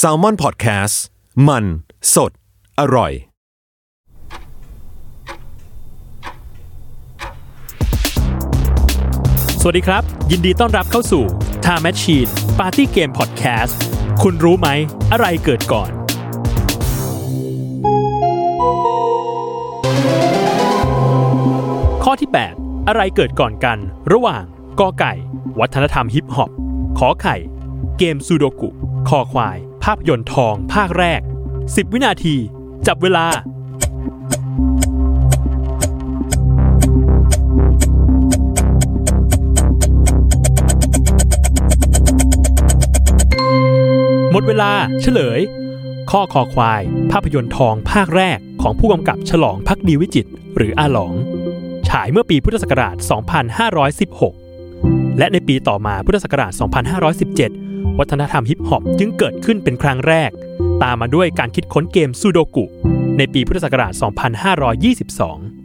[0.00, 0.94] s a l ม o n PODCAST
[1.48, 1.64] มัน
[2.14, 2.32] สด
[2.80, 3.12] อร่อย
[9.60, 11.24] สวัสดีครับ ยินดีต้อนรับเข้าสู่
[11.64, 13.74] Time Machine Party Game Podcast
[14.22, 14.68] คุณรู้ไหม
[15.12, 15.90] อะไรเกิดก่อน
[22.04, 23.78] ข้อที่ 8 อะไรเกิดก่อนกัน
[24.12, 24.42] ระหว่าง
[24.80, 25.12] กอไก่
[25.60, 26.50] วัฒนธรรมฮิปฮอป
[26.98, 27.36] ขอไข่
[27.98, 28.68] เกมซูโดกุ
[29.08, 31.20] คอควาย ภาพยนตร์ทอง ภาคแรก
[31.56, 32.36] 10 วินาที
[32.86, 33.26] จับเวลา
[44.30, 45.40] หมดเวลาเฉลย
[46.10, 51.14] ข้อคอควาย ภาพยนตร์ทองภาคแรกของผู้กำกับฉลองพักดีวิจิต หรืออาหลอง
[51.88, 52.96] ฉายเมื่อปีพุทธศักราช
[53.82, 56.52] 2516 และในปีต่อมาพุทธศักราช
[57.28, 57.61] 2517
[57.98, 60.30] วัฒนธรรมฮิปฮอปจึงเกิดขึ้นเป็นครั้งแรก
[60.82, 62.64] ตามมาด้วยการคิดค้นเกมซูโดกุ
[63.18, 63.92] ในปีพุทธศักราช
[65.56, 65.61] 2522